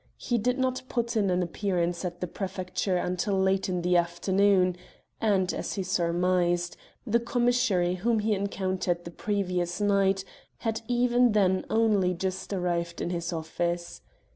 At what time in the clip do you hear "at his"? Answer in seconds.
12.99-13.31